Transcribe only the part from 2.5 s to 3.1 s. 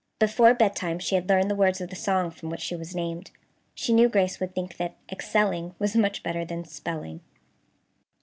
she was